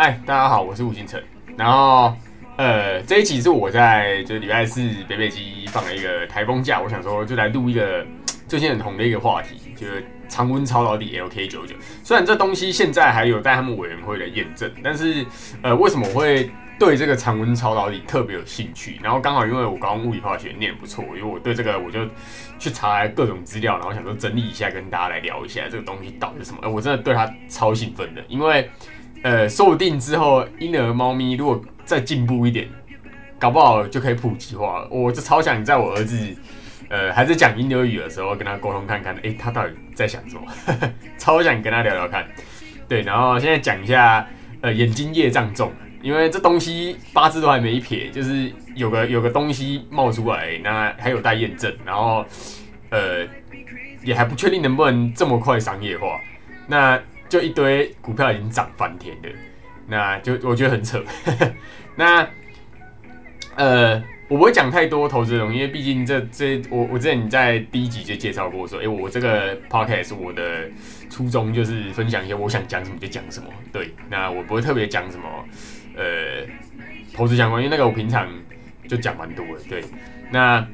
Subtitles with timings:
[0.00, 1.20] 嗨，大家好，我是吴星辰。
[1.56, 2.14] 然后，
[2.56, 8.06] 呃，这一期是我在就是礼拜四北北基放了一个台风假，我想说就来录一个
[8.46, 11.74] 最近很红的一个话题，就是常温超导体 LK 九九。
[12.04, 15.26] 虽然这东西现在还有待他们委员会的验证，但是
[15.62, 19.00] 呃，为什么我会对这个常温超导体特别有兴趣？
[19.02, 22.06] 然后刚好因为我高中物理化学念不错，因为我对这个我就
[22.56, 26.58] 去查各种资料，然后想说整理一下，跟大家来聊一下这个东西到底是什么。
[26.62, 28.70] 呃，我真的对它超兴奋的，因为
[29.22, 32.68] 呃，说不定之后婴儿猫咪如果再进步一点，
[33.38, 34.88] 搞不好就可以普及化了。
[34.90, 36.16] 我就超想在我儿子
[36.88, 40.42] 呃还在讲婴儿语的时候跟他沟通看看，诶，他到底在想什么？
[41.18, 42.26] 超想跟他聊聊看。
[42.88, 44.26] 对，然后现在讲一下
[44.60, 52.24] 呃眼睛业障重，因为这东西八字都还没撇，就是有个有个东西冒出来，那还有待验证，然后
[52.90, 53.26] 呃
[54.04, 56.18] 也还不确定能不能这么快商业化。
[56.66, 59.28] 那就一堆股票已经涨翻天的，
[59.86, 61.02] 那就我觉得很扯。
[61.96, 62.28] 那
[63.56, 70.68] 呃，我不会讲太多投资的东西，因为毕竟这这我我之前在第一集就介绍过说，哎、我这个 podcast 是我的
[71.10, 73.48] 初衷就是分享一些我想讲什么就讲什么。
[73.72, 75.24] 对，那我不会特别讲什么
[75.96, 76.46] 呃
[77.12, 78.28] 投资相关，因为那个我平常
[78.88, 79.62] 就讲蛮多的。
[79.68, 79.82] 对，
[80.30, 80.64] 那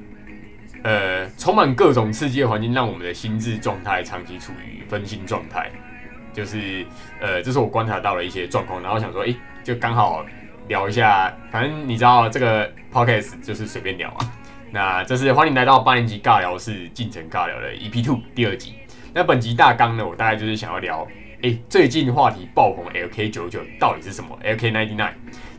[0.83, 5.71] 呃充满各种刺激的环境，让我们的心智状态长期处于分心状态。
[6.35, 6.85] 就是
[7.21, 10.27] 呃，这是我观察到的一些状况，然后想说，诶，就刚好
[10.69, 14.33] 聊一下，反正你知道这个 podcast 就是随便聊啊。
[14.71, 18.75] 那这是欢迎来到八年级尬聊室进程尬聊的 EP Two 第二集。
[19.15, 21.07] 那本集大纲呢，我大概就是想要聊，
[21.43, 25.13] 诶，最近话题爆红 LK 九九到底是什么？LK ninety nine。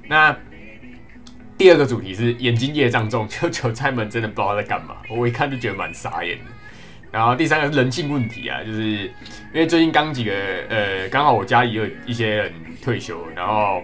[0.10, 0.36] 那
[1.58, 6.46] 第二个主题是眼睛业障重，就韭菜们真的不知道在干嘛，我一看就觉得蛮傻眼的。
[7.16, 9.10] 然后第三个是人性问题啊，就是因
[9.54, 10.34] 为最近刚几个
[10.68, 13.82] 呃，刚好我家里有一些人退休，然后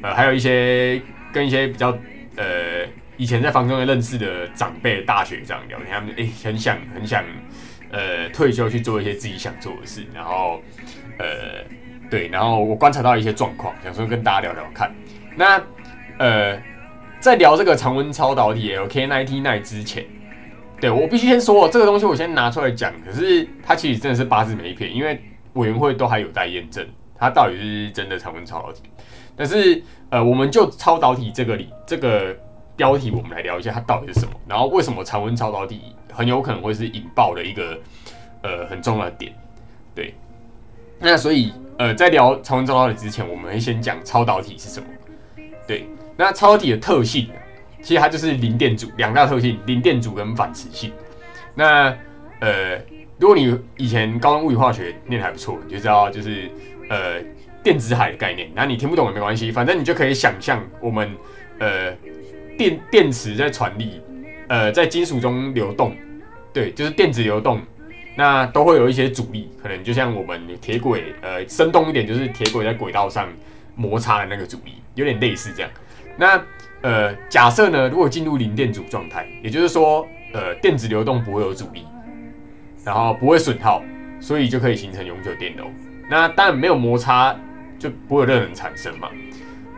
[0.00, 1.90] 呃还有一些跟一些比较
[2.36, 7.24] 呃以前在房中的认识的长辈大学长聊天，他们诶很想很想
[7.90, 10.62] 呃退休去做一些自己想做的事，然后
[11.18, 11.26] 呃
[12.08, 14.94] 对，然后我观察到一些状况，想说跟大家聊聊看。
[15.34, 15.60] 那
[16.18, 16.56] 呃
[17.18, 20.04] 在聊这个常温超导体 LK99 之前。
[20.80, 22.92] 对我必须先说，这个东西我先拿出来讲。
[23.04, 25.20] 可是它其实真的是八字没一撇，因为
[25.54, 26.86] 委员会都还有待验证，
[27.18, 28.82] 它到底是真的常温超导体。
[29.36, 32.36] 但是呃，我们就超导体这个里这个
[32.76, 35.80] 标题，我们来聊一下它到底是什么，然后为什么常温超导体
[36.12, 37.78] 很有可能会是引爆的一个
[38.42, 39.32] 呃很重要的点。
[39.94, 40.14] 对，
[41.00, 44.86] 那所以呃，在聊常温超导体之前，我们会先讲超导体是什么。
[45.66, 47.28] 对，那超导体的特性。
[47.82, 50.92] 其实它就是零电阻两大特性，零电阻跟反磁性。
[51.54, 51.96] 那
[52.40, 52.76] 呃，
[53.18, 56.50] 如果你以前高中物理化学念的还不错，你就知道就是
[56.88, 57.20] 呃
[57.62, 58.48] 电子海的概念。
[58.54, 61.10] 那你听不懂也没关系，反正你就可以想象我们
[61.58, 61.92] 呃
[62.56, 64.00] 电电池在传力，
[64.48, 65.96] 呃在金属中流动，
[66.52, 67.60] 对，就是电子流动，
[68.16, 73.28] 那都会有一些阻力，可能就像我们铁轨呃生动一点，就是铁轨在轨道上
[73.74, 75.70] 摩擦的那个阻力，有点类似这样。
[76.18, 76.42] 那
[76.82, 81.86] 呃，假设呢，如果进入零电阻状态，也就是说，呃，电子流动不会有阻力，
[82.84, 83.82] 然后不会损耗，
[84.20, 85.64] 所以就可以形成永久电流。
[86.10, 87.34] 那当然没有摩擦，
[87.78, 89.08] 就不会有热能产生嘛。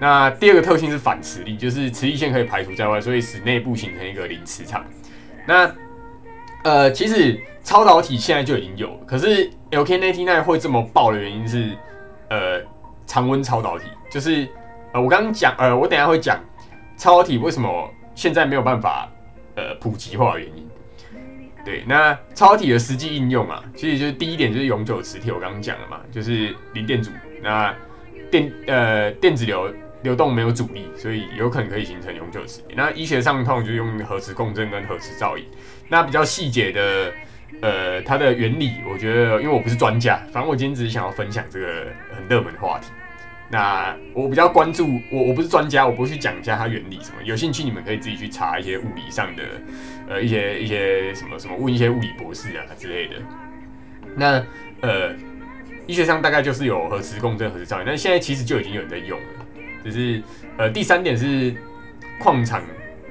[0.00, 4.84] 那第二个特性是反磁力，就是磁力线可以排除在外，所以使内部形成一个零磁场。
[5.46, 5.70] 那
[6.64, 11.76] 呃，其实超导体现在就已经有，可是 LK99 会这么爆的原因是，
[12.28, 12.62] 呃，
[13.06, 14.46] 常温超导体，就是
[14.92, 16.38] 呃，我刚刚讲，呃，我等下会讲。
[16.96, 19.08] 超体为什么现在没有办法
[19.56, 20.68] 呃普及化的原因？
[21.64, 27.10] 对，那超体的实际应用啊，其实就是第一点就是永久磁铁，我刚刚讲了嘛，就是零电阻，
[27.42, 27.74] 那
[28.30, 32.74] 电呃电子流流动没有阻力，所以有可能可以形成永久磁铁。
[32.76, 35.44] 那医学上通常就用核磁共振跟核磁造影。
[35.88, 37.12] 那比较细节的
[37.62, 42.88] 呃它的原理，我觉得因为我不是专家，反正我今天只是想要分享这个很热门的话题。
[43.53, 47.17] 那我比较关注我我不是专家，我不会去讲一下它原理什么。
[47.25, 49.43] 有兴趣你们可以自己去查一些物理上的，
[50.08, 53.17] 呃一些一些什么什么问一些物理博士啊之类的。
[54.14, 54.47] 那
[54.82, 55.12] 呃
[55.88, 59.47] 医学上大概就是有核磁共振、核磁造影，但现在其实就已经有人在用了。
[59.82, 60.23] 只是
[60.56, 61.53] 呃第三点是
[62.20, 62.62] 矿场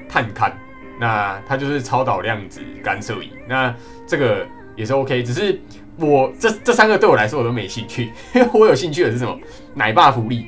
[0.07, 0.53] 探勘，
[1.01, 3.75] 那它就是超导量子干涉仪，那
[4.07, 4.47] 这个
[4.77, 5.59] 也是 OK，只是。
[5.99, 9.37] 我这这三个对我来说我都没兴趣，因 为我有兴趣的是什么
[9.73, 10.45] 奶爸福利。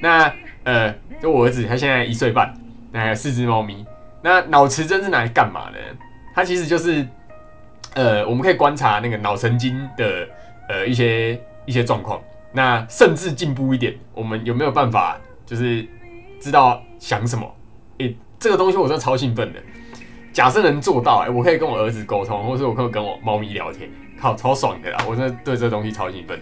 [0.00, 0.32] 那
[0.64, 2.54] 呃，就我儿子他现在一岁半，
[2.90, 3.84] 那还有四只猫咪。
[4.22, 5.78] 那脑磁针是拿来干嘛的？
[6.34, 7.06] 它其实就是
[7.94, 10.28] 呃，我们可以观察那个脑神经的
[10.68, 12.20] 呃一些一些状况。
[12.52, 15.86] 那甚至进步一点，我们有没有办法就是
[16.40, 17.54] 知道想什么。
[17.98, 19.60] 诶，这个东西我真的超兴奋的。
[20.32, 23.88] 假设能做到，哎，我可以跟我儿子沟通，或者我可以跟我猫咪聊天，
[24.20, 25.04] 靠，超爽的啦！
[25.08, 26.40] 我真的对这东西超兴奋。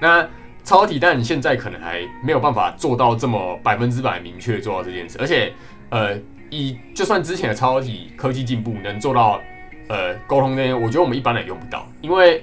[0.00, 0.26] 那
[0.62, 5.52] 超体，但你现在可能还没有办法做到这么百分之百明确做到这件事，而且，
[5.90, 6.18] 呃，
[6.50, 9.40] 以就算之前的超体科技进步能做到，
[9.88, 12.42] 呃，沟通那些，我觉得我们一般人用不到，因为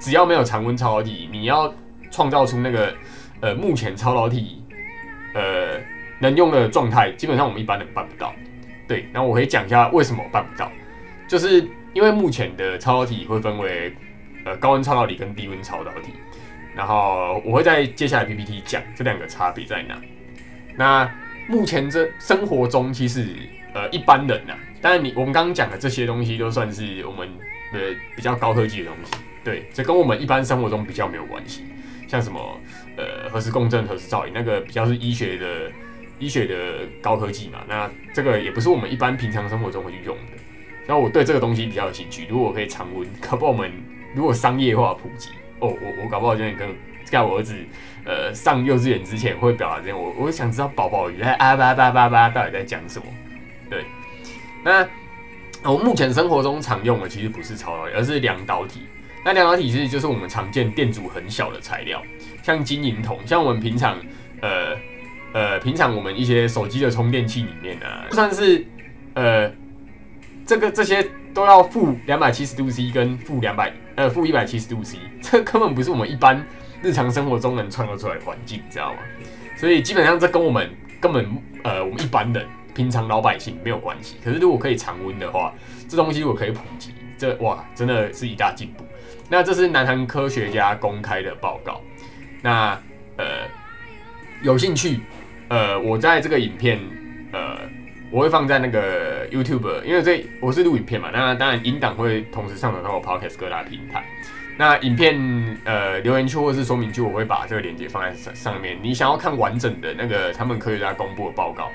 [0.00, 1.72] 只要没有常温超体，你要
[2.10, 2.92] 创造出那个，
[3.40, 4.62] 呃，目前超导体，
[5.34, 5.80] 呃，
[6.18, 8.34] 能用的状态，基本上我们一般人办不到。
[8.88, 10.70] 对，那我可以讲一下为什么办不到，
[11.28, 13.94] 就是因为目前的超导体会分为，
[14.44, 16.12] 呃，高温超导体跟低温超导体，
[16.74, 20.00] 然后我会在接下来 PPT 讲这两个差别在哪。
[20.76, 21.10] 那
[21.48, 23.26] 目前这生活中其实，
[23.74, 27.28] 呃，一般人呐，当然你我们刚刚讲的这些东西都算是我们
[27.72, 27.78] 的
[28.16, 29.12] 比较高科技的东西，
[29.44, 31.64] 对，这跟我们一般生活中比较没有关系，
[32.08, 32.60] 像什么
[32.96, 35.46] 呃核磁共振、核磁造影那个比较是医学的。
[36.18, 40.41] 医学的高科技嘛，那这个也不是我们一般平常生活中会去用的。
[40.86, 43.70] 然后我对这个东西比较有兴趣，如果可以常温， 搞不好我们
[44.14, 45.30] 如果商业化普及，
[45.60, 46.68] 哦，我我搞不好现在跟
[47.04, 47.54] 在我儿子
[48.04, 53.06] 呃上幼稚园之前会表达这样，我我想知道宝宝鱼在啊叭叭叭叭到底在讲什么。
[53.70, 53.84] 对，
[54.64, 54.88] 那
[55.70, 58.82] 我目前生活中常用的其实不是超导体，而是两导体。
[59.24, 62.02] 那两导体其实就是我们常见电阻很小的材料，
[62.42, 63.98] 像金银铜，像我们平常
[64.40, 64.76] 呃。
[65.34, 68.62] 呃，平常我们一些手机的充电器里面呢，就算是
[69.14, 69.50] 呃，
[70.52, 71.02] 这个这些
[71.32, 76.44] 都要负两百七十度 C 跟负两百呃负一百七十度 C，这根本不是我们一般
[76.82, 78.98] 日常生活中能创造出来的环境，你知道吗？
[79.56, 80.70] 所以基本上这跟我们
[81.00, 81.26] 根本
[81.64, 84.18] 呃我们一般人平常老百姓没有关系。
[84.22, 85.54] 可是如果可以常温的话，
[85.88, 88.84] 这东西如果可以普及，这哇真的是一大进步。
[89.30, 91.80] 那这是南韩科学家公开的报告，
[92.42, 92.78] 那
[93.16, 93.48] 呃
[94.42, 95.00] 有兴趣。
[95.48, 96.78] 呃，我在这个影片，
[97.32, 97.58] 呃，
[98.12, 104.04] 我会放在那个 YouTube，因为这我是录影片嘛，那当然音档会同时上传到我 Podcast 各大平台。
[104.58, 105.18] 那影片
[105.64, 108.78] 呃留言区或是说明区，我会把这个链接放在上上面。
[108.82, 111.70] 你想要看完整的那个他们科学家公布的报告，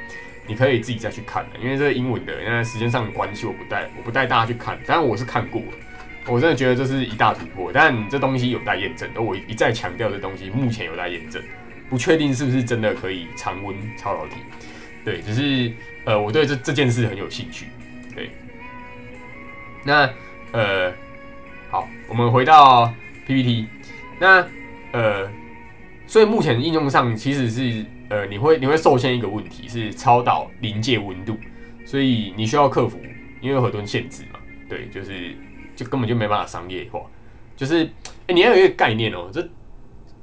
[0.45, 4.77] 你可以自己再去看，因为这是英文的，因为时间上的关系，我不带我不带大家去看。
[4.85, 5.67] 但我是看过了，
[6.27, 9.09] 我真的觉得这是一大突破，但这东西有待验证。
[9.15, 11.41] 我一再强调，这东西目前有待验证。
[11.89, 14.35] 不确定是不是真的可以常温超导体，
[15.07, 15.71] 对，只是
[16.03, 17.67] 呃，我对这这件事很有兴趣，
[18.13, 18.29] 对。
[19.85, 20.13] 那
[20.51, 20.91] 呃，
[21.69, 22.93] 好，我们回到
[23.25, 23.67] PPT，
[24.19, 24.45] 那
[24.91, 25.31] 呃，
[26.07, 31.37] 所以目前应用上其实是呃，你会你会受限一个问题是超导临界温度，
[31.85, 32.99] 所以你需要克服，
[33.39, 35.33] 因为有很多限制嘛，对，就是
[35.73, 36.99] 就根本就没办法商业化，
[37.55, 37.85] 就是
[38.27, 39.47] 哎，你要有一个概念哦，这。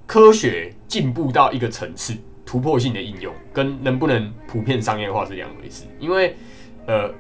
[0.06, 2.14] 科学进步到一个层次，
[2.46, 5.84] 突破性的应用跟能不能普遍商业化是两回事。
[5.98, 6.34] 因为，
[6.86, 7.12] 呃，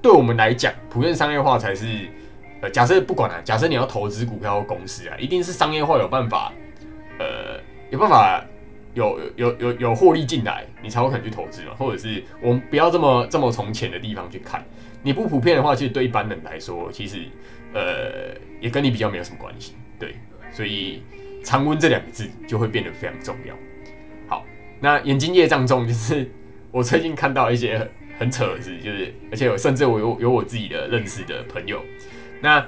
[0.00, 2.08] 对我们来讲，普遍商业化才是，
[2.60, 6.52] 呃，假设不管啊，假设你要投资股票或公司啊，一定是商业化有办法，
[7.18, 7.60] 呃，
[7.90, 8.44] 有办法
[8.94, 11.74] 有有有有获利进来，你才有可能去投资嘛。
[11.78, 14.64] 或者是我们不要这么这么从浅的地方去看，
[15.02, 17.26] 你不普遍的话，其实对一般人来说，其实
[17.72, 19.74] 呃，也跟你比较没有什么关系。
[19.98, 20.16] 对，
[20.50, 21.02] 所以。
[21.44, 23.52] 常温这两个字就会变得非常重要。
[24.82, 26.28] 那眼睛业障重，就是
[26.72, 31.80] 我最近看到一些很很扯的事，就是而且甚至我有有我自己的认识的朋友，
[32.40, 32.66] 那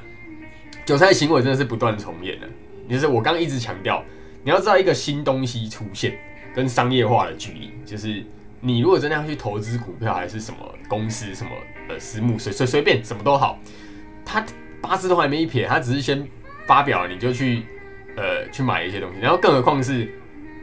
[0.87, 2.49] 韭菜行为真的是不断重演的。
[2.89, 4.03] 就是我刚刚一直强调，
[4.45, 6.17] 你要知道一个新东西出现
[6.55, 8.23] 跟商业化的距离，就是
[8.61, 10.59] 你如果真的要去投资股票还是什么
[10.89, 11.51] 公司什么
[11.89, 13.59] 呃私募随随随便什么都好，
[14.25, 14.47] 他
[14.81, 16.25] 八字都还没一撇，他只是先
[16.67, 17.65] 发表你就去。
[18.17, 20.09] 呃，去买一些东西，然后更何况是，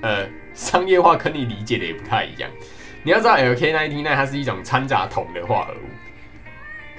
[0.01, 2.50] 呃，商业化跟你理解的也不太一样。
[3.03, 5.89] 你要知道，LK99 它是一种掺杂铜的化合物，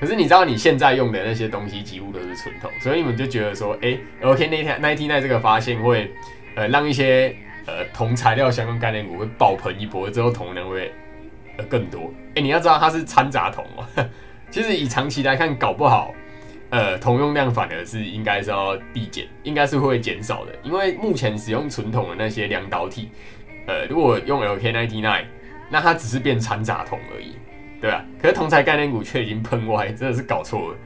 [0.00, 6.10] 可是你知道你现在用的那些东西几乎都是纯铜，所以你们就觉得说，哎，LK99 这个发现会，
[6.56, 10.92] 呃，让一些呃铜材料相关概念股会爆棚一波，之后铜量会
[11.56, 12.12] 呃更多。
[12.34, 13.86] 哎，你要知道它是掺杂铜哦，
[14.50, 16.12] 其实以长期来看，搞不好。
[16.70, 23.10] 呃，铜用量反而是应该是要递减，应该是会减少的，因为目前使用纯铜的那些两导体，
[23.66, 25.24] 呃，如果用 LK99，
[25.70, 27.36] 那它只是变掺杂铜而已，
[27.80, 28.04] 对吧？
[28.20, 30.76] 可是铜材概念股却已经喷歪，真的是搞错了，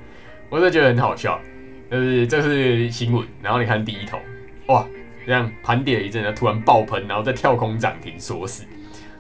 [0.49, 1.41] 我真的觉得很好笑，
[1.91, 4.21] 就是这是新闻，然后你看第一桶，
[4.67, 4.87] 哇，
[5.27, 8.65] 这样盘跌了一阵，然后突然爆喷，然后再跳空涨停锁死，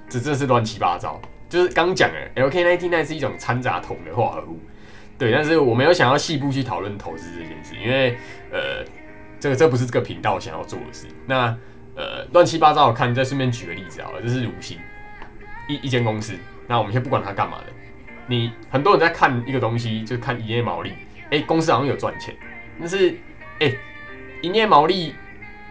[0.09, 1.21] 这真是乱七八糟。
[1.49, 4.59] 就是刚讲的 LK99 是一种掺杂铜的化合物。
[5.19, 8.17] 对，但是我没有想要细部去讨论投资这件事，因为
[8.53, 8.85] 呃，
[9.41, 11.07] 这个这不是这个频道想要做的事。
[11.25, 11.57] 那
[11.97, 14.79] 呃，乱七八糟，我看再顺便举个例子好了，这是五星。
[15.69, 16.35] 一一间公司，
[16.69, 17.73] 那我们先不管它干嘛的，
[18.29, 20.93] 你很多人在看一个东西，就看营业毛利，
[21.31, 22.37] 哎，公司好像有赚钱，
[22.79, 23.17] 但是
[23.59, 23.73] 哎，
[24.43, 25.15] 营业毛利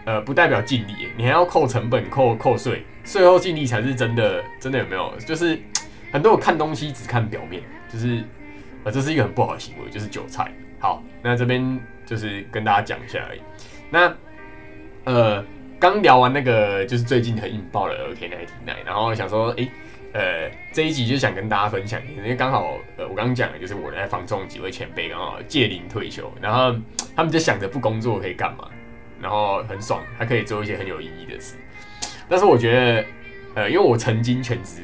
[0.04, 5.14] 呃不代表净利，你还要扣成本、扣扣税，税后净利才是真的，真的有没有？
[5.20, 5.58] 就是
[6.12, 8.22] 很多人看东西只看表面，就是
[8.84, 10.52] 呃这是一个很不好的行为，就是韭菜。
[10.78, 13.40] 好，那这边就是跟大家讲一下而已。
[13.88, 14.14] 那
[15.04, 15.42] 呃，
[15.78, 18.52] 刚聊完那个就是最近很引爆的 OK 那一题，
[18.84, 19.68] 然后想说，哎，
[20.12, 26.74] 呃，这一集就想跟大家分享，因为刚好呃，我刚刚讲的就是我在房中几位前辈刚好届龄退休，然后
[27.14, 28.68] 他们就想着不工作可以干嘛，
[29.20, 31.56] 然后很爽，还可以做一些很有意义的事。
[32.28, 33.04] 但是我觉得，
[33.54, 34.82] 呃，因为我曾经全职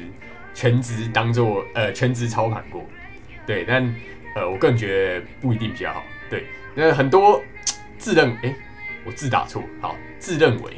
[0.53, 2.83] 全职当做呃全职操盘过，
[3.45, 3.93] 对，但。
[4.35, 6.03] 呃，我个人觉得不一定比较好。
[6.27, 7.39] 对，那很多
[7.99, 8.51] 自认哎，
[9.05, 10.71] 我字打错，好，自认为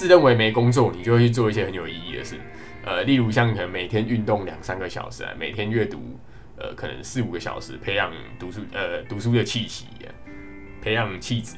[0.00, 2.36] 自认为没工作，你就会去做一些很有意义的事。
[2.86, 6.18] 呃，例如像可能每天运动两三个小时啊，每天阅读
[6.56, 9.84] 呃可能四五个小时，培养读书呃读书的气息，
[10.80, 11.54] 培养气质。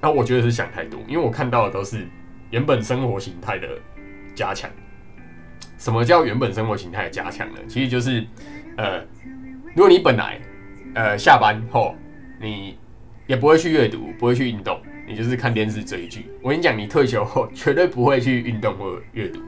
[0.00, 2.06] 那我觉得是想太多，因为我看到的都是
[2.50, 3.66] 原本生活形态的
[4.32, 4.70] 加强。
[5.78, 7.58] 什么叫原本生活形态的加强呢？
[7.66, 8.24] 其实就是
[8.76, 9.02] 呃。
[9.74, 10.40] 如果你本来，
[10.94, 11.96] 呃，下班后
[12.40, 12.78] 你
[13.26, 16.26] 也不会去阅读，不会去运动，你就是看电视追剧。
[16.42, 19.40] 我跟你讲，你退休后绝对不会去运动或阅读。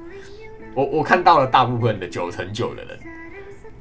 [0.74, 2.98] 我我看到了大部分的九成九的人，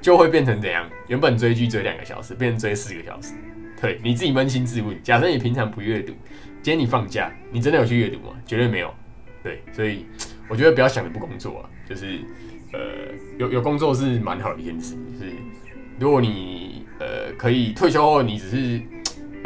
[0.02, 0.90] 就会变成怎样？
[1.08, 3.34] 原本追剧追两个小时，变成追四个小时。
[3.80, 6.14] 对，你自己扪心自问，假设你平常不阅读，
[6.64, 8.36] 今天你放假，你真的有去阅读吗？
[8.46, 8.92] 绝对没有。
[9.44, 10.08] 对，所以
[10.50, 12.20] 我觉得不要想着不工作啊，就是
[12.74, 12.80] 呃，
[13.38, 15.32] 有有工作是蛮好的一件事，是。
[16.00, 18.82] 如果你呃可以退休后，你只是，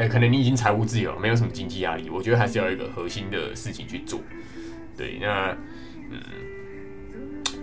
[0.02, 4.20] 哎，可能你已经财务自由，没有什么经济压力，我觉得还是要一个核心的事情去做。
[4.98, 5.56] 对，那
[6.10, 6.20] 嗯，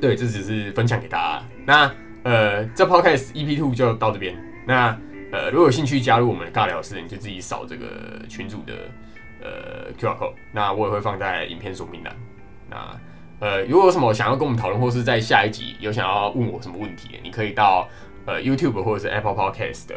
[0.01, 1.45] 对，这只是分享给大家。
[1.67, 1.93] 那
[2.23, 4.37] 呃，这 podcast EP two 就到这边。
[4.65, 4.97] 那
[5.33, 8.73] 呃，如果有兴趣加入我们的尬聊室，你就自己扫这个群主的
[9.43, 12.17] 呃 QR code，那我也会放在影片说明栏。
[12.71, 13.01] 那
[13.41, 17.89] 呃，如果有什么想要跟我们讨论，或是在下一集有想要问我什么问题，你可以到。
[18.27, 19.95] 呃，YouTube 或者是 Apple Podcast 的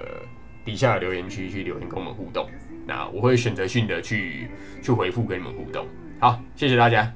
[0.64, 2.48] 底下的留言区去留言跟我们互动，
[2.88, 4.50] 那我会选择性的去
[4.82, 5.88] 去回复跟你们互动。
[6.20, 7.12] 好，谢谢大家。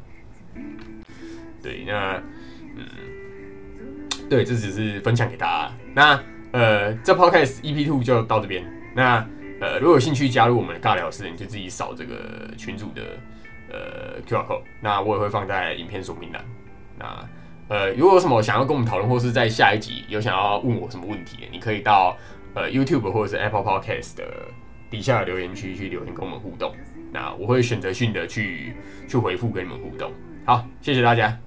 [1.62, 2.22] 对，那
[2.76, 2.86] 嗯，
[4.30, 5.74] 对，这只是分享给大家。
[5.94, 8.64] 那呃，这 Podcast EP Two 就到这边。
[8.96, 9.28] 那
[9.60, 13.02] 呃，如果有兴趣加入我们的尬聊室，你就自己扫这个群主的
[13.72, 16.44] 呃 QR code，那我也会放在影片说明栏。
[16.98, 17.30] 那
[17.68, 22.16] 呃，如果有什么想要跟我们讨论，或是在下一集有想要问我什么问题，你可以到
[22.56, 24.24] 呃 YouTube 或者是 Apple Podcast 的
[24.90, 26.74] 底下留言区去留言跟我们互动，
[27.12, 28.74] 那我会选择性的去
[29.08, 30.12] 去回复跟你们互动。
[30.46, 31.38] 好，谢谢大家。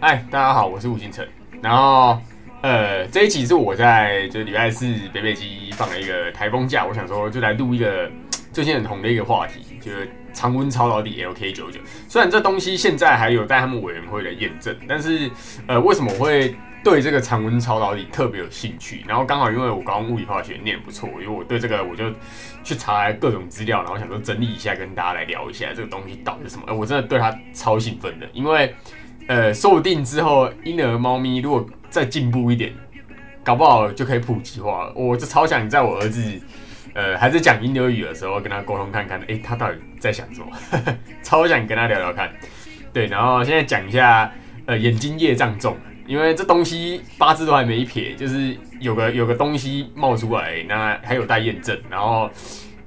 [0.00, 1.28] 嗨，大家好，我是吴星辰。
[1.60, 2.18] 然后
[2.62, 8.10] 呃，这一集是我在就礼拜四北北机放了一个台风假，我想说就来录一个
[8.50, 10.10] 最近很红的一个话题，就是。
[10.34, 15.30] 常温超导体 LK 九九，虽然这东西现在还有待他们委员会的验证，但是
[15.66, 19.04] 呃，为什么会对这个常温超导体特别有兴趣？
[19.06, 22.10] 然后刚好因为我高中物理化学念不错，因为我对这个我就
[22.64, 26.64] 去查各种资料，然后想说整理一下跟大家来聊一下这个东西到底是什么。
[26.66, 28.74] 哎，我真的对它超兴奋的，因为
[29.28, 32.72] 呃，说不定之后婴儿猫咪如果再进步一点，
[33.44, 34.92] 搞不好就可以普及化了。
[34.94, 36.40] 我就超想在我儿子。
[36.94, 40.48] 呃，还是讲婴儿语的时候跟他沟通看看，哎，他到底在想什么？
[41.24, 42.30] 超想跟他聊聊看。
[42.92, 44.30] 对，然后现在讲一下，
[44.66, 45.74] 呃，眼睛业障重，
[46.12, 52.30] 因为这东西八字都还没撇，就是有个有个东西冒出来，那还有待验证，然后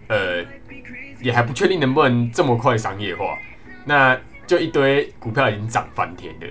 [0.07, 0.45] 呃，
[1.19, 3.35] 也还不确定能不能这么快商业化，
[3.83, 4.15] 那
[4.45, 6.45] 就一堆股票已经涨翻天的，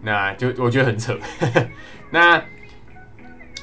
[0.00, 1.18] 那就我觉得很扯。
[2.10, 2.40] 那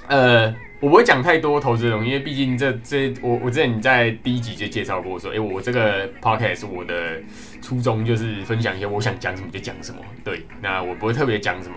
[0.09, 0.53] 呃。
[0.81, 7.17] 我不会讲太多投资的东西，因为毕竟这这我我之前在第一集就介绍过说，哎，我这个 podcast 是我的
[7.61, 9.97] 初衷就是分享一些我想讲什么就讲什么。
[10.23, 11.75] 对，那我不会特别讲什么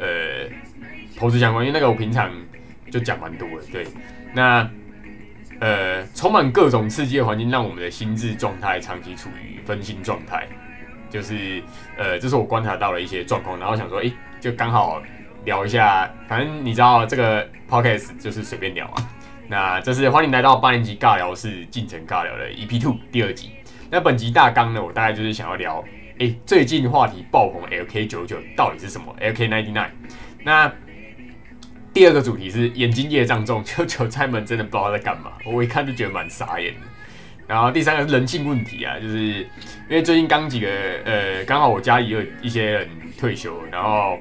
[0.00, 0.48] 呃
[1.16, 2.28] 投资相关，因为那个我平常
[2.90, 3.64] 就讲蛮多的。
[3.70, 3.86] 对，
[4.34, 4.68] 那
[5.60, 10.48] 呃充满各种刺激的环境，让我们的心智状态长期处于分心状态，
[11.08, 11.62] 就是
[11.96, 15.00] 呃这是我观察到了一些状况，然后想说，哎，就刚好。
[15.46, 19.08] 聊一下，反正你知道这个 podcast 就是随便聊啊。
[19.48, 23.52] 那这是欢迎来到八年级尬聊室进程尬聊的 EP two 第二集。
[23.90, 25.82] 那本集大纲呢，我大概就是想要聊，
[26.20, 29.88] 哎，最近话题爆红 LK 九九到底是什么？LK ninety nine。
[30.44, 30.70] 那
[31.94, 35.32] 第二个主题是眼睛业障重，就韭菜们真的不知道在干嘛。
[35.46, 36.80] 我一看就觉得蛮傻眼的。
[37.46, 39.46] 然后第三个是人性问题啊，就是因
[39.88, 40.68] 为最近刚几个
[41.06, 44.18] 呃，刚好我家里有一些人退休，然后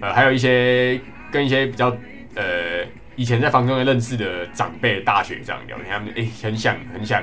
[0.00, 1.00] 呃还有一些
[1.30, 1.96] 跟一些比较
[2.34, 2.84] 呃
[3.14, 7.22] 以前在房中的认识的长辈大学长聊天，他们哎很想很想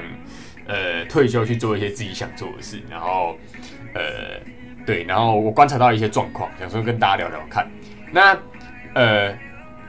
[0.65, 3.38] 呃退休去做一些自己想做的事，然后
[3.96, 4.02] 呃
[4.86, 7.68] 对，然后我观察到一些状况，想说跟大家聊聊看。
[8.12, 8.38] 那
[8.96, 9.34] 呃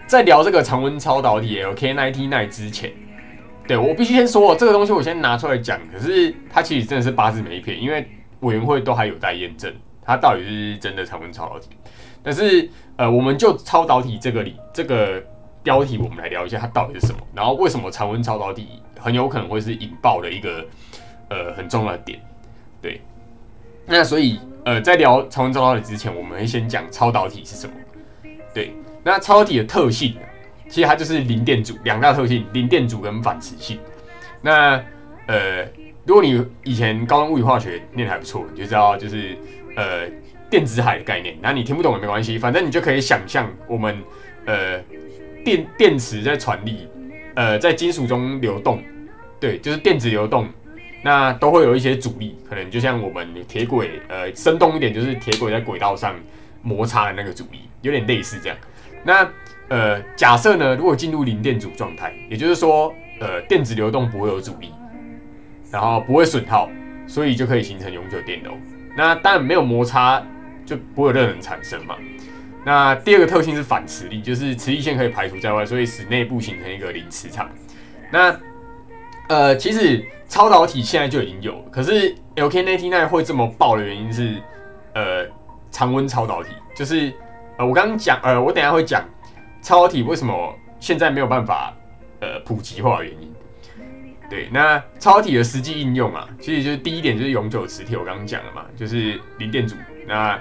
[0.06, 2.92] 在聊这个常温超导体 LKN99 之前。
[3.66, 5.80] 对我必须先说，这个东西我先拿出来讲。
[5.90, 8.06] 可是它其实真的是八字没一撇，因为
[8.40, 11.70] 委员会都还有待验证，它到底是真的常温超导体。
[12.22, 15.22] 但是呃，我们就超导体这个里这个
[15.62, 18.68] 标题，我们来聊一下它到底是什么，然后为什么常温超导体
[19.00, 20.62] 很有可能会是引爆的一个
[21.30, 22.20] 呃很重要的点。
[22.82, 23.00] 对，
[23.86, 27.72] 那所以呃，在聊超温超导体之前，我们会先讲超导体是什么。
[28.54, 28.72] 对，
[29.02, 30.16] 那超导体的特性。
[30.66, 33.78] 其实它就是零电阻两大特性，零电阻跟反磁性。
[34.40, 34.82] 那
[35.26, 35.62] 呃，
[36.06, 39.36] 如果你以前高中物理化学念还不错，你就知道就是
[39.76, 40.08] 呃
[40.48, 41.36] 电子海的概念。
[41.42, 43.96] 那你听不懂也没关系，反正你就可以想象我们
[44.46, 44.80] 呃
[45.44, 46.88] 电电池在传力，
[47.34, 48.82] 呃在金属中流动，
[49.38, 50.48] 对，就是电子流动，
[51.04, 56.14] 那都会有一些阻力，可能就像我们铁轨呃生动一点，就是铁轨在轨道上
[56.62, 58.56] 摩擦的那个阻力，有点类似这样。
[59.04, 59.28] 那
[59.68, 64.72] 呃，假设呢，如果进入零电阻状态，也就是说，呃，电子流动不会有阻力，
[65.70, 66.70] 然后不会损耗，
[67.06, 68.56] 所以就可以形成永久电流。
[68.96, 70.26] 那当然没有摩擦，
[70.64, 71.96] 就不会有热能产生嘛。
[72.64, 77.50] 那第二个特性是反磁力，就是磁力线可以排除在外，所以使内部形成一个零磁场。
[78.10, 78.34] 那
[79.28, 84.36] 呃，其实超导体现在就已经有，可是 LK99 会这么爆的原因是，
[84.94, 85.26] 呃，
[85.70, 87.12] 常温超导体，就是
[87.56, 89.04] 呃，我刚刚讲，呃，我等下会讲。
[89.62, 91.74] 超导体为什么现在没有办法
[92.20, 93.32] 呃普及化的原因？
[94.28, 99.74] 对，那超导体的实际应用啊，其实就是第一点就是永久磁铁，我刚刚讲了嘛，就是零电阻，
[100.06, 100.38] 那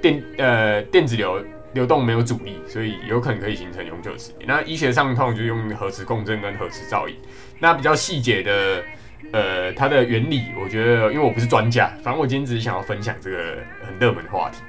[0.00, 4.46] 电呃电子流流动没有阻力，所以有可能可以形成永久磁铁。
[4.46, 7.16] 那医学上通常就用核磁共振跟核磁造影。
[7.58, 8.84] 那比较细节的
[9.32, 14.62] 呃它的原理，我觉得因为我不是专家，反正我今天只是想要分享这个很热门的话题。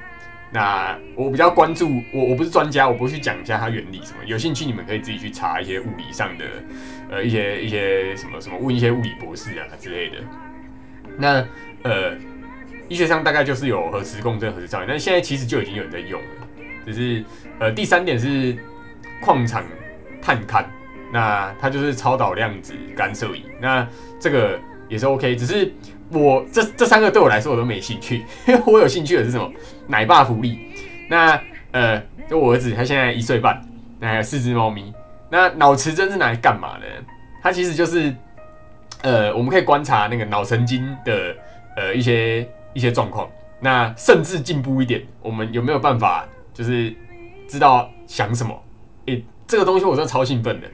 [0.53, 4.17] 那我比较关注，我我不是专家，我不去讲一下它原理什么。
[4.25, 6.45] 有兴趣你们可以自己去查一些物理上的，
[7.09, 10.17] 呃，一些一些什么什么，问一些物理博士啊之类的。
[11.17, 11.47] 那
[11.83, 12.17] 呃，
[12.89, 16.27] 医学上大概就是有核磁共振、核磁造影，但现在其实就已经有人在用了。
[16.85, 17.23] 只是
[17.59, 18.55] 呃，第三点是
[19.23, 19.63] 矿场
[20.21, 20.65] 探勘，
[21.11, 23.87] 那它就是超导量子干涉仪，那
[24.19, 25.71] 这个也是 OK，只是。
[26.13, 29.49] 我这这三个对我来说我都没兴趣，因 为我有兴趣的是什么
[29.87, 30.59] 奶爸福利。
[31.09, 31.41] 那
[31.71, 33.65] 呃，就我儿子他现在一岁半，
[33.97, 34.93] 那还有四只猫咪。
[35.29, 36.85] 那脑磁针是拿来干嘛的？
[37.41, 38.13] 它其实就是
[39.03, 41.33] 呃，我们可以观察那个脑神经的
[41.77, 43.29] 呃一些一些状况。
[43.61, 46.93] 那甚至进步一点，我们有没有办法就是
[47.47, 48.63] 知道想什么？
[49.05, 50.67] 诶，这个东西我真的超兴奋的。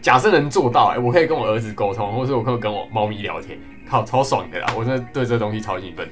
[0.00, 3.58] 假设能做到，哎，我可以跟我儿子沟通，或者我可以跟我猫咪聊天。
[3.88, 4.72] 靠，超爽的啦！
[4.76, 6.08] 我真的对这东西超兴奋。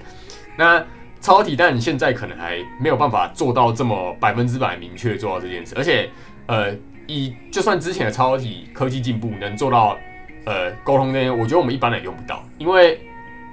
[0.57, 0.85] 那
[1.21, 5.75] 超体，但你现在可能还没有办法做到这么百分之百明确做到这件事。
[5.77, 6.11] 而且，
[6.47, 6.75] 呃，
[7.07, 9.97] 以就算之前的超体科技进步能做到，
[10.45, 12.45] 呃，沟通这些，我觉得我们一般人用不到。
[12.59, 13.01] 因为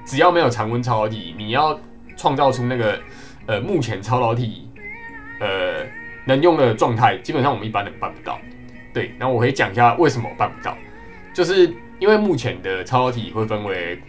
[0.06, 1.80] 只要没有常温超导体，你要
[2.16, 3.00] 创造出那个
[3.46, 4.67] 呃目前超导体
[5.40, 5.86] 呃
[6.26, 8.40] 能用的状态，基本上我们一般人办不到。
[8.94, 10.78] 对，那我可以讲一下为什么办不到，
[11.34, 14.00] 就是因为目前的超导体会分为。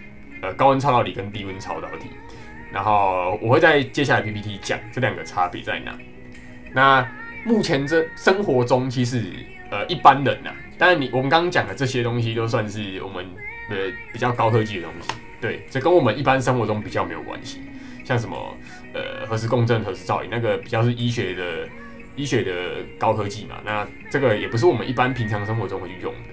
[0.41, 2.11] 呃，高温超导体跟低温超导体，
[2.73, 5.93] 然后我会在接下来 PPT 讲这两个差别在哪。
[6.73, 7.05] 那
[7.43, 9.21] 目前这生活中其实
[9.69, 13.27] 呃一般人呐，当然你我们刚刚讲的这些东西都算是我们
[13.69, 15.09] 的比较高科技的东西，
[15.41, 17.61] 对，这跟我们一般生活中比较没有关系。
[18.09, 18.57] 像什么
[18.95, 21.69] 呃核磁共振、核磁造影，那个比较是医学的
[22.17, 22.53] 医学的
[22.99, 26.31] 高科技嘛，那这个也不是我们一般平常生活中会去用的。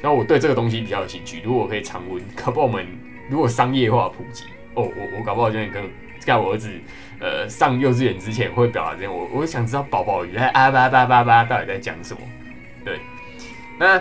[0.00, 2.86] 然后我对这个东西比较有兴趣，如果可以常温，可不我们。
[3.28, 5.82] 如果商业化普及，哦，我我搞不好今天跟
[6.20, 6.70] 在我儿子
[7.18, 12.20] 呃上幼稚园之前会表达这样，我我想知道宝宝鱼在啊吧吧吧吧到底在讲什么？
[12.84, 13.00] 对，
[13.80, 14.00] 那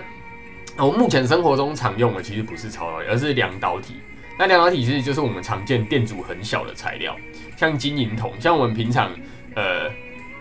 [0.77, 3.95] 我目前生活中常用的其实不是超导，而是两导体。
[4.37, 7.15] 那两导体其实就是我们常见电阻很小的材料，
[7.55, 9.11] 像金银铜，像我们平常
[9.55, 9.89] 呃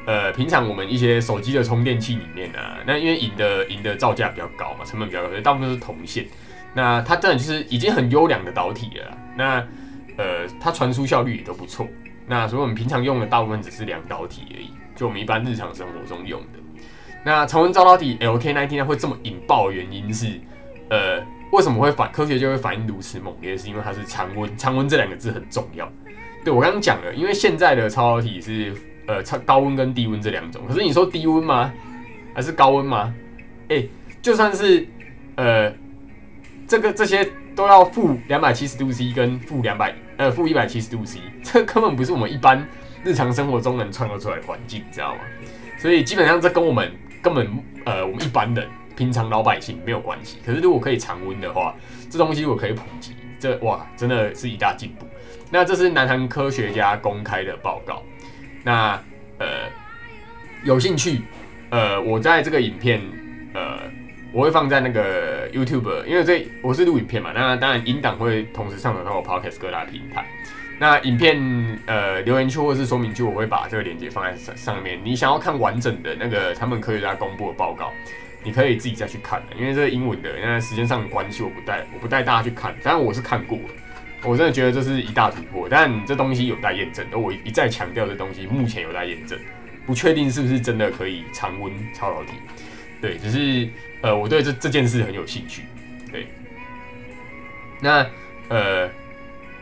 [0.07, 6.26] 呃平常我们一些手机的充电器里面呢，那因为银的银的造价比较高嘛，成本比较高，所以大部分是铜线。
[6.74, 9.16] 那它当然就是已经很优良的导体了。
[9.37, 9.64] 那
[10.16, 11.87] 呃，它传输效率也都不错。
[12.26, 16.59] 那所以我们平常用的大部分只是两导体而已，就我们一般日常生活中用的。
[17.24, 20.40] 那常温造导体 LK19 会这么引爆的原因是，
[20.90, 21.20] 呃，
[21.55, 23.57] 为什么会反科学就会反应如此猛烈？
[23.57, 25.88] 是因为它是常温，常温这两个字很重要。
[26.45, 28.75] 对我刚刚讲了，因为现在的超导体是
[29.07, 31.73] 呃超高温跟低温这两种，可是你说低温吗？
[32.35, 33.14] 还是高温吗？
[33.69, 33.85] 哎，
[34.21, 34.85] 就算是
[35.37, 35.73] 呃
[36.67, 42.67] 这个这些都要负两百七十度 C 跟负两百呃负一百七十度 C，这根本不是我们一般
[43.05, 45.21] 日常生活中能创造出来的环境，你知道吗？
[45.79, 46.90] 所以基本上这跟我们
[47.23, 47.49] 根本
[47.85, 48.69] 呃我们一般人。
[48.96, 51.74] 平常老百姓没有关系，可是如果可以常温的话，
[52.11, 55.07] 这东西如果可以普及，这哇真的是一大进步。
[55.50, 58.02] 那这是南韩科学家公开的报告。
[58.64, 59.00] 那
[59.38, 59.46] 呃
[60.64, 61.20] 有兴趣
[61.70, 63.00] 呃我在这个影片
[63.52, 63.78] 呃
[64.33, 70.26] 我会放在那个 YouTube，因为这我是录影片嘛，那当然音档会同时上传到我 Podcast 各大平台。
[70.76, 71.38] 那影片
[71.87, 77.92] 呃留言区或是说明区我会把这个链接放在上上面，你想要看完整的那个他们科学家公布的报告。
[78.44, 82.74] 你可以自己再去看的，因为这是英文的，因为时间上的关系，我不带我不带大家去看。
[82.83, 83.64] 当然我是看过了，
[84.22, 87.07] 我真的觉得这是一大突破，但这东西有待验证。
[87.11, 89.38] 而我一再强调，这东西目前有待验证，
[89.87, 92.33] 不确定是不是真的可以常温超导体。
[93.00, 93.66] 对，只是
[94.02, 95.62] 呃，我对这这件事很有兴趣。
[96.12, 96.26] 对，
[97.80, 98.07] 那
[98.50, 98.90] 呃，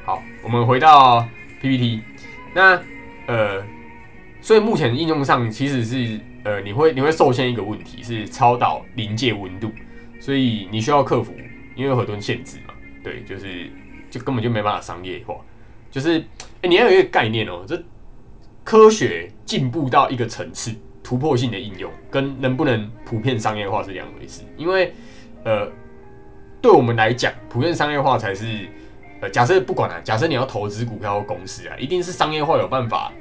[0.04, 1.28] 好，我们回到
[1.60, 2.02] PPT，
[2.52, 2.82] 那
[3.26, 3.64] 呃，
[4.40, 6.18] 所以目前应用上其实是。
[6.44, 9.70] 呃，你会你会受限一个问题是超导临界温度，
[10.20, 11.32] 所以你需要克服，
[11.76, 12.74] 因为有很多限制嘛。
[13.04, 13.70] 对，就是
[14.10, 15.36] 就根本就没办法商业化。
[15.90, 16.18] 就是，
[16.62, 17.80] 哎，你要有一个概念哦，这
[18.64, 24.42] 科学进步到一个层次，突破性的应用跟能不能普遍商业化是两回事。
[24.56, 24.92] 因为，
[25.44, 25.70] 呃，
[26.60, 28.68] 对我们来讲，普遍商业化才是，
[29.20, 33.12] 呃，假设不管啊，假设你要投资股票或公司啊，一定是商业化有办法，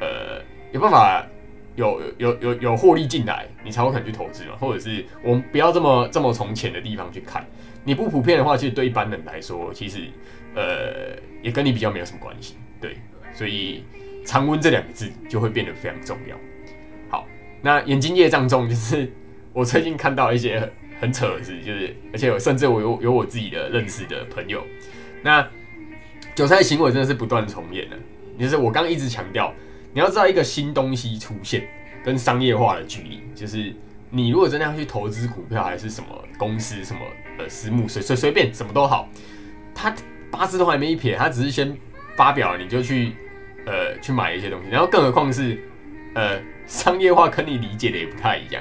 [0.00, 0.40] 呃，
[0.72, 1.26] 有办法。
[1.76, 4.56] 有有有有获利进来，你才会肯去投资嘛？
[4.60, 7.44] 或者是我们不要这么这么从浅的地方去看。
[7.84, 10.04] 你不普遍的话，其实对一般人来说，其实
[10.54, 12.54] 呃也跟你比较没有什么关系。
[12.80, 12.96] 对，
[13.34, 13.84] 所以
[14.24, 16.36] 常温这两个字就会变得非常重要。
[17.08, 17.26] 好，
[17.60, 19.12] 那眼睛业障重，就是
[19.52, 24.62] 我最近看到一些很很扯的事，就是而且甚至我有有我自己的认识的朋友，
[25.22, 25.46] 那
[26.36, 27.96] 韭菜行为真的是不断重演的。
[28.38, 29.52] 就是我刚刚一直强调。
[29.94, 31.68] 你要知道一个新东西出现
[32.04, 33.72] 跟商业化的距离，就是
[34.10, 36.98] 你如果真的要去投资股票还是什么公司什么
[37.38, 39.08] 呃私募随随随便什么都好，
[39.72, 39.94] 他
[40.32, 41.72] 八字都还没一撇，他只是先
[42.16, 43.12] 发表了你就去
[43.66, 45.56] 呃去买一些东西，然后更何况是
[46.14, 48.60] 呃商业化跟你理解的也不太一样。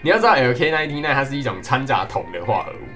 [0.00, 2.88] 你要知道 LK99 它是一种掺杂铜的化合物，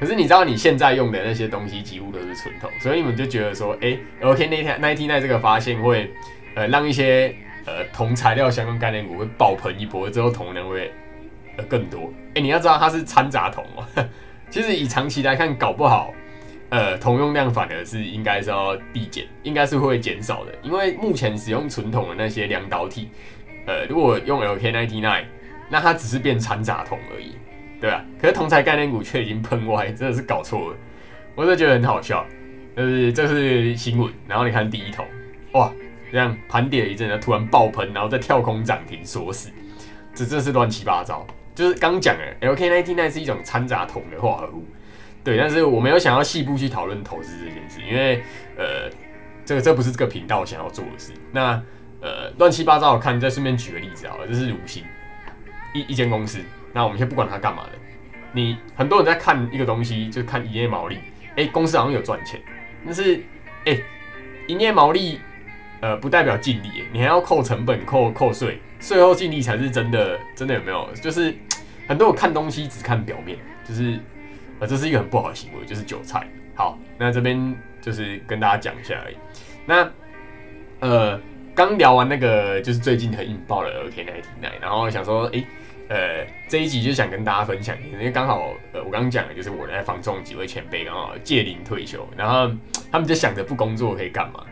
[0.00, 6.12] 可是你知道你现在用的那些东西几乎都是纯铜，所以你们就觉得说，哎，LK99 这个发现会。
[6.54, 7.34] 呃，让一些
[7.64, 10.92] 呃铜材料相关概念股会爆棚一波，之后铜能会
[11.56, 12.12] 呃更多。
[12.34, 13.86] 哎，你要知道它是掺杂铜哦。
[14.50, 16.12] 其实以长期来看，搞不好
[16.68, 20.52] 呃铜用量反而是应该是要递减，应该是会减少的。
[20.62, 23.08] 因为目前使用纯铜的那些量导体，
[23.66, 25.24] 呃，如果用 LK99，
[25.70, 27.32] 那它只是变掺杂铜而已，
[27.80, 28.04] 对吧？
[28.20, 30.76] 可是铜材概念股却已经喷歪，真的是搞错了。
[31.34, 32.26] 我真的觉得很好笑，
[32.76, 35.06] 就是这是新闻，然后你看第一桶，
[35.52, 35.72] 哇！
[36.12, 39.48] 这样盘跌一阵，然后突然爆喷，然后再跳空涨停锁死，
[40.14, 41.26] 这真是乱七八糟。
[41.54, 44.64] 就是刚讲的，LK99 是一种掺杂铜的化合物，
[45.24, 45.38] 对。
[45.38, 48.22] 但是我没有想要细部去讨论投资这件事，因为
[48.58, 48.90] 呃，
[49.44, 51.12] 这个这不是这个频道想要做的事。
[51.30, 51.62] 那
[52.00, 54.84] 呃，乱七八糟，我看再顺便举个例子啊，这是如新
[55.74, 56.38] 一一间公司。
[56.74, 57.72] 那我们先不管它干嘛的，
[58.32, 60.98] 你很多人在看一个东西，就看营业毛利，
[61.36, 62.40] 哎，公司好像有赚钱，
[62.84, 63.22] 但是
[63.64, 63.78] 哎，
[64.48, 65.18] 营业毛利。
[65.82, 70.88] 呃，不代表净利，你还要扣成本、扣扣税，税后净利才是真的，真的有没有？
[71.02, 71.34] 就是
[71.88, 73.36] 很多人看东西只看表面，
[73.68, 73.98] 就是
[74.60, 76.24] 呃，这是一个很不好的行为，就是韭菜。
[76.54, 79.16] 好，那这边就是跟大家讲一下而已。
[79.66, 79.90] 那
[80.78, 81.20] 呃，
[81.52, 85.44] 刚聊完那个就是最近很引爆的 OK 那一题那，然后想说，哎，
[85.88, 92.48] 呃，这一集就想跟大家分享，因为刚好呃，我刚刚讲的就是我在房中几位前辈刚好届龄退休，然后
[92.92, 94.44] 他们就想着不工作可以干嘛。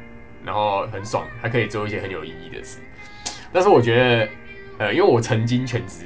[0.45, 2.79] 然后很爽，还可以做一些很有意义的事。
[3.53, 4.29] 但是我觉得，
[4.79, 6.05] 呃，因为我曾经全职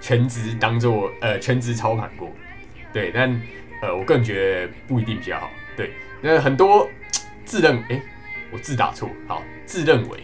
[0.00, 2.30] 全职当做呃全职操盘过，
[2.92, 3.30] 对，但
[3.82, 5.50] 呃，我个人觉得不一定比较好。
[5.76, 6.88] 对，那很多
[7.44, 8.02] 自认哎，
[8.52, 10.20] 我字打错，好，自认为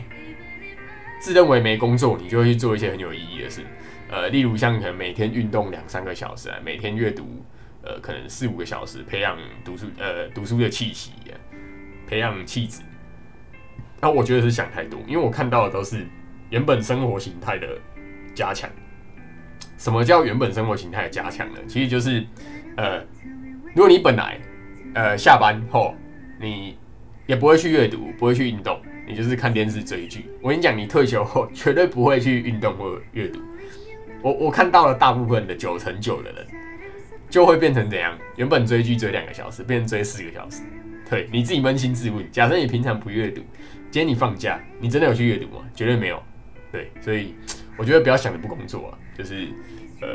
[1.21, 3.63] 自认为没工作，你就会去做一些很有意义的事。
[4.11, 7.45] 呃，例如像可能每天运动两三个小时啊，每天阅读
[7.83, 11.13] 呃可能四五个小时，培养读书呃读书的气息，
[12.07, 12.83] 培养气质。
[14.01, 16.07] 那我觉得是想太多，因为我看到的都是
[16.51, 17.67] 原本生活形态的
[18.35, 18.69] 加强。
[19.79, 21.61] 什么叫原本生活形态的加强呢？
[21.67, 22.25] 其实就是，
[22.77, 22.99] 呃，
[23.75, 24.41] 如果你本来
[24.95, 25.95] 呃下班后
[26.41, 26.79] 你
[27.27, 30.27] 也不会去阅读，不会去运动，你就是看电视追剧。
[30.41, 33.41] 我跟你讲，你退休后绝对不会去运动或阅读。
[34.23, 36.47] 我我看到了大部分的九成九的人，
[37.29, 38.17] 就会变成怎样？
[38.37, 40.63] 原本追剧追两个小时，变成追四个小时。
[41.09, 43.43] 对，你自己扪心自问，假设你平常不阅读，
[43.97, 45.65] 今天你放假，你真的有去阅读吗？
[45.75, 46.23] 绝对没有。
[46.71, 47.35] 对，所以
[47.79, 49.49] 我觉得不要想着不工作啊，就是
[50.03, 50.07] 呃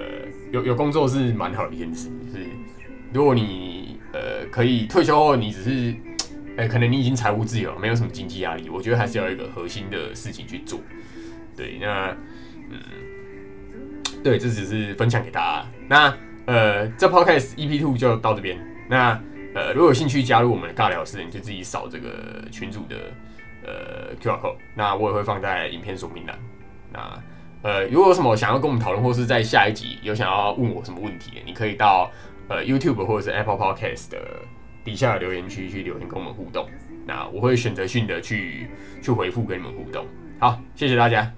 [0.51, 2.07] 有有工作是蛮好的一件事。
[2.31, 2.45] 就是
[3.11, 5.95] 如果你呃可以退休后，你只是。
[6.57, 8.69] 哎，可能你已经财务自由，没有什么经济压力。
[8.69, 10.79] 我觉得还是要有一个核心的事情去做。
[11.57, 12.15] 对，那
[12.69, 12.77] 嗯，
[14.23, 15.67] 对，这只是分享给大家。
[15.87, 18.59] 那呃，这 podcast EP two 就到这边。
[18.87, 19.19] 那
[19.55, 23.11] 呃，如果有兴趣加入我们的尬聊室，你就自己扫这个群主的
[23.63, 24.57] 呃 QR code。
[24.75, 26.37] 那我也会放在影片说明栏。
[26.91, 27.23] 那
[27.63, 32.11] 呃，如果有什么想要跟我们讨论，或是在下一集有想要问我什么问题，你可以到
[32.47, 34.17] 呃 YouTube 或者是 Apple Podcast 的。
[34.83, 36.67] 底下的留言区去留言跟我们互动，
[37.05, 38.67] 那我会选择性的去
[38.99, 40.07] 去回复跟你们互动。
[40.39, 41.31] 好，谢谢大家。